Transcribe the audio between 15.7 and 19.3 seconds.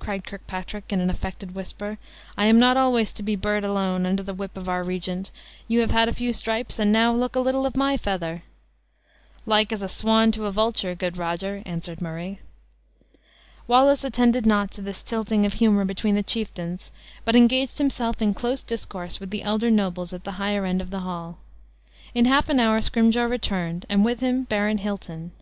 between the chieftains, but engaged himself in close discourse with